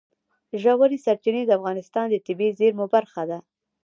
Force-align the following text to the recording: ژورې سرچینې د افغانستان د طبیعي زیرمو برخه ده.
ژورې 0.61 0.97
سرچینې 1.05 1.43
د 1.45 1.51
افغانستان 1.59 2.05
د 2.09 2.15
طبیعي 2.27 2.51
زیرمو 2.59 2.85
برخه 2.95 3.21
ده. 3.29 3.37